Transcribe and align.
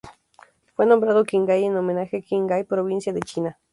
Fue 0.75 0.87
nombrado 0.87 1.25
Qinghai 1.25 1.63
en 1.63 1.77
homenaje 1.77 2.17
a 2.17 2.21
Qinghai 2.21 2.63
provincia 2.63 3.13
de 3.13 3.19
China. 3.19 3.59